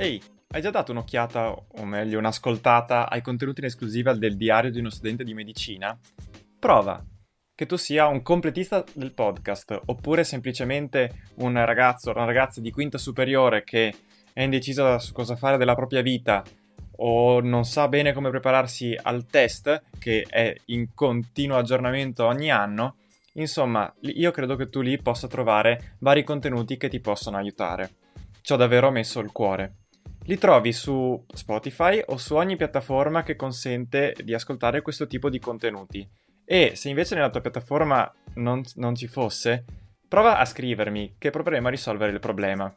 [0.00, 0.18] Ehi,
[0.52, 4.88] hai già dato un'occhiata, o meglio un'ascoltata, ai contenuti in esclusiva del diario di uno
[4.88, 5.94] studente di medicina?
[6.58, 7.04] Prova!
[7.54, 12.70] Che tu sia un completista del podcast, oppure semplicemente un ragazzo o una ragazza di
[12.70, 13.94] quinta superiore che
[14.32, 16.42] è indeciso su cosa fare della propria vita
[16.96, 22.96] o non sa bene come prepararsi al test, che è in continuo aggiornamento ogni anno,
[23.34, 27.90] insomma, io credo che tu lì possa trovare vari contenuti che ti possono aiutare.
[28.40, 29.74] Ci ho davvero messo il cuore.
[30.30, 35.40] Li trovi su Spotify o su ogni piattaforma che consente di ascoltare questo tipo di
[35.40, 36.08] contenuti.
[36.44, 39.64] E se invece nella tua piattaforma non, non ci fosse,
[40.06, 42.72] prova a scrivermi che proveremo a risolvere il problema.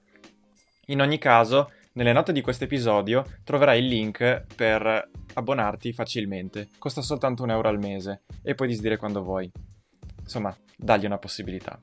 [0.88, 6.70] In ogni caso, nelle note di questo episodio troverai il link per abbonarti facilmente.
[6.80, 9.52] Costa soltanto un euro al mese e puoi disdire quando vuoi.
[10.22, 11.80] Insomma, dagli una possibilità.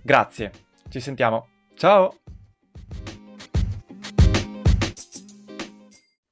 [0.00, 0.50] Grazie,
[0.88, 1.46] ci sentiamo.
[1.74, 2.20] Ciao!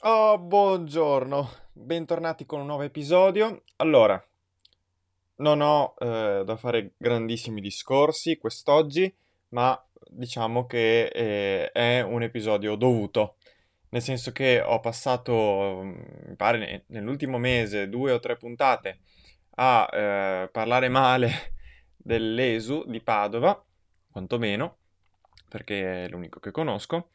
[0.00, 3.62] Oh, buongiorno, bentornati con un nuovo episodio.
[3.76, 4.22] Allora,
[5.36, 9.12] non ho eh, da fare grandissimi discorsi quest'oggi,
[9.48, 13.36] ma diciamo che eh, è un episodio dovuto,
[13.88, 18.98] nel senso che ho passato, mm, mi pare, nell'ultimo mese due o tre puntate
[19.56, 21.54] a eh, parlare male
[21.96, 23.64] dell'ESU di Padova,
[24.10, 24.76] quantomeno,
[25.48, 27.08] perché è l'unico che conosco,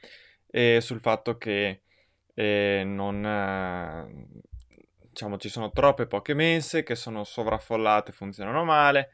[0.47, 1.83] e sul fatto che
[2.33, 4.27] e non, eh,
[5.09, 9.11] diciamo, ci sono troppe poche mense che sono sovraffollate, funzionano male,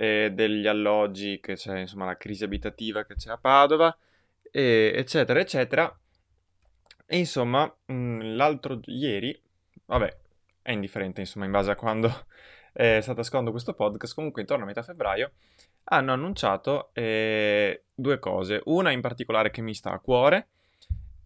[0.00, 3.94] degli alloggi che c'è, insomma, la crisi abitativa che c'è a Padova,
[4.50, 5.98] e, eccetera, eccetera.
[7.06, 9.38] E insomma, mm, l'altro ieri,
[9.86, 10.16] vabbè,
[10.62, 12.26] è indifferente, insomma, in base a quando
[12.72, 15.32] è stato ascoltando questo podcast, comunque intorno a metà febbraio,
[15.84, 18.60] hanno annunciato eh, due cose.
[18.66, 20.48] Una in particolare che mi sta a cuore,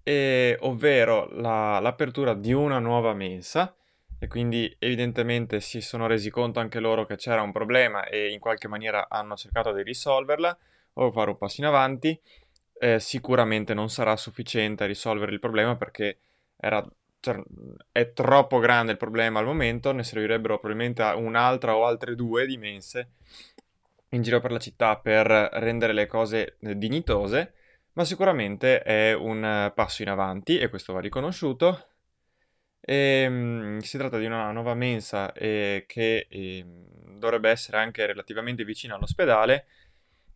[0.04, 3.75] e, ovvero la, l'apertura di una nuova mensa
[4.19, 8.38] e quindi evidentemente si sono resi conto anche loro che c'era un problema e in
[8.38, 10.56] qualche maniera hanno cercato di risolverla
[10.94, 12.19] o fare un passo in avanti.
[12.78, 16.19] Eh, sicuramente non sarà sufficiente a risolvere il problema perché
[16.56, 16.86] era,
[17.21, 17.42] cioè,
[17.91, 22.56] è troppo grande il problema al momento, ne servirebbero probabilmente un'altra o altre due di
[22.56, 23.09] mense
[24.10, 27.54] in giro per la città per rendere le cose dignitose
[27.94, 31.88] ma sicuramente è un eh, passo in avanti e questo va riconosciuto.
[32.81, 36.65] E, ehm, si tratta di una nuova mensa eh, che eh,
[37.16, 39.66] dovrebbe essere anche relativamente vicina all'ospedale.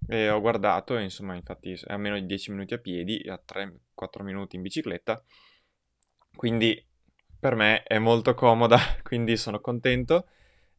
[0.07, 4.23] E ho guardato, insomma, infatti è a meno di 10 minuti a piedi, a 3-4
[4.25, 5.23] minuti in bicicletta.
[6.35, 6.83] Quindi
[7.39, 10.29] per me è molto comoda, quindi sono contento.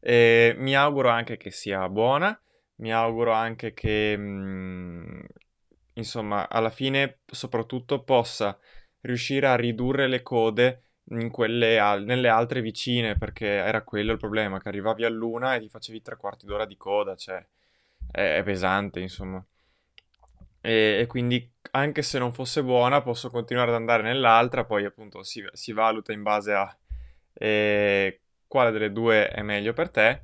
[0.00, 2.38] Mi auguro anche che sia buona,
[2.76, 5.20] mi auguro anche che mh, mm,
[5.94, 8.58] insomma, alla fine soprattutto possa
[9.00, 14.68] riuscire a ridurre le code al- nelle altre vicine, perché era quello il problema, che
[14.68, 17.44] arrivavi all'una e ti facevi tre quarti d'ora di coda, cioè
[18.10, 19.44] è, è pesante, insomma.
[20.62, 25.22] E, e, quindi anche se non fosse buona posso continuare ad andare nell'altra, poi appunto
[25.22, 26.76] si, si valuta in base a
[27.32, 30.22] eh, quale delle due è meglio per te,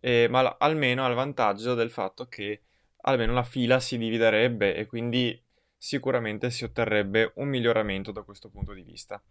[0.00, 2.62] eh, ma almeno ha il vantaggio del fatto che
[3.02, 5.40] almeno la fila si dividerebbe e quindi
[5.76, 9.22] sicuramente si otterrebbe un miglioramento da questo punto di vista.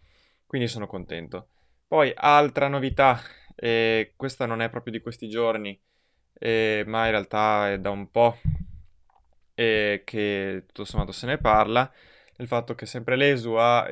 [0.45, 1.49] Quindi sono contento.
[1.87, 3.21] Poi altra novità,
[3.55, 5.79] eh, questa non è proprio di questi giorni,
[6.33, 8.37] eh, ma in realtà è da un po'
[9.55, 11.91] eh, che tutto sommato se ne parla,
[12.37, 13.87] il fatto che sempre l'ESU ha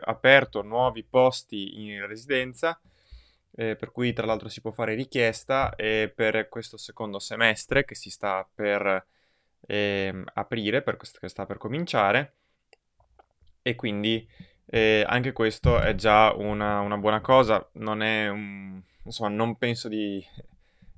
[0.00, 2.80] aperto nuovi posti in residenza,
[3.52, 7.94] eh, per cui tra l'altro si può fare richiesta e per questo secondo semestre che
[7.94, 9.06] si sta per
[9.66, 12.34] ehm, aprire, per questo che sta per cominciare,
[13.62, 14.26] e quindi
[14.66, 19.88] eh, anche questo è già una, una buona cosa, non è un, insomma, non penso
[19.88, 20.24] di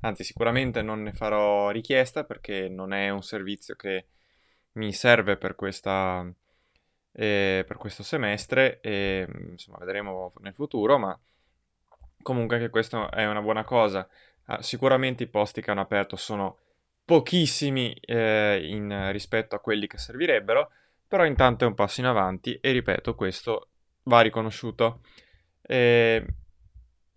[0.05, 4.07] anzi sicuramente non ne farò richiesta perché non è un servizio che
[4.73, 6.29] mi serve per, questa,
[7.13, 8.81] eh, per questo semestre.
[8.81, 11.19] E insomma vedremo nel futuro, ma
[12.23, 14.09] comunque anche questo è una buona cosa.
[14.47, 16.59] Ah, sicuramente i posti che hanno aperto sono
[17.05, 20.71] pochissimi eh, in, rispetto a quelli che servirebbero,
[21.07, 23.69] però intanto è un passo in avanti e ripeto, questo
[24.05, 25.01] va riconosciuto.
[25.63, 26.27] E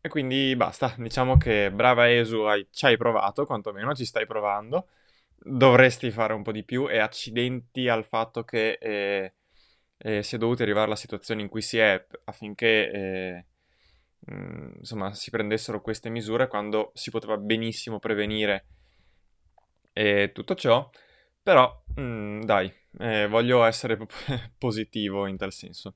[0.06, 4.90] e quindi basta, diciamo che brava Esu, hai, ci hai provato, quantomeno ci stai provando.
[5.36, 9.34] Dovresti fare un po' di più e accidenti al fatto che eh,
[9.98, 13.46] eh, si è dovuti arrivare alla situazione in cui si è affinché eh,
[14.32, 18.66] mm, insomma, si prendessero queste misure quando si poteva benissimo prevenire
[20.34, 20.90] tutto ciò.
[21.42, 23.98] Però, mh, dai, eh, voglio essere
[24.58, 25.96] positivo in tal senso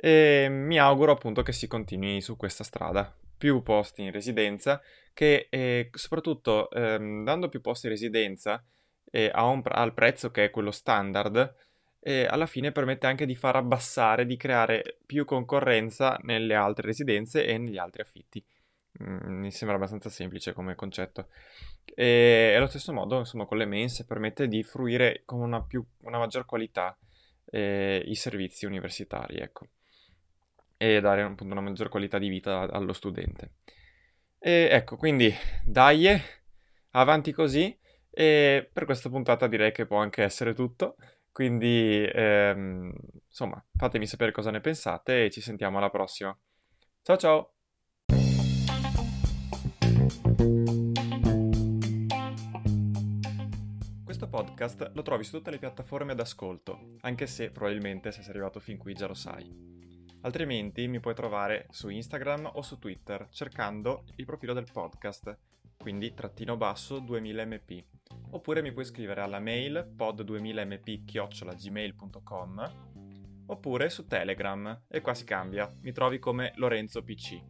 [0.00, 3.12] e mi auguro appunto che si continui su questa strada.
[3.36, 4.80] Più posti in residenza,
[5.12, 8.64] che eh, soprattutto ehm, dando più posti in residenza
[9.10, 11.54] eh, un, al prezzo che è quello standard,
[12.00, 17.44] eh, alla fine permette anche di far abbassare, di creare più concorrenza nelle altre residenze
[17.44, 18.44] e negli altri affitti.
[19.02, 21.28] Mm, mi sembra abbastanza semplice come concetto.
[21.84, 26.18] E allo stesso modo, insomma, con le mense permette di fruire con una, più, una
[26.18, 26.96] maggior qualità
[27.46, 29.68] eh, i servizi universitari, ecco
[30.78, 33.56] e dare appunto una maggior qualità di vita allo studente.
[34.38, 35.34] E ecco, quindi
[35.64, 36.08] dai,
[36.92, 37.76] avanti così
[38.10, 40.96] e per questa puntata direi che può anche essere tutto.
[41.38, 42.92] Quindi, ehm,
[43.28, 46.36] insomma, fatemi sapere cosa ne pensate e ci sentiamo alla prossima.
[47.00, 47.52] Ciao ciao!
[54.02, 58.58] Questo podcast lo trovi su tutte le piattaforme d'ascolto, anche se probabilmente se sei arrivato
[58.58, 59.48] fin qui già lo sai.
[60.22, 65.38] Altrimenti mi puoi trovare su Instagram o su Twitter cercando il profilo del podcast,
[65.76, 67.97] quindi trattino basso 2000mp.
[68.30, 72.86] Oppure mi puoi scrivere alla mail pod2000mp-gmail.com
[73.50, 77.40] oppure su Telegram e qua si cambia, mi trovi come Lorenzo PC.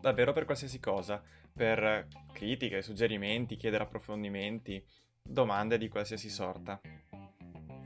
[0.00, 1.22] Davvero per qualsiasi cosa,
[1.52, 4.84] per critiche, suggerimenti, chiedere approfondimenti,
[5.22, 6.80] domande di qualsiasi sorta.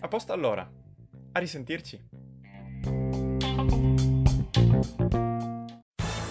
[0.01, 0.69] A posto allora,
[1.33, 2.17] a risentirci!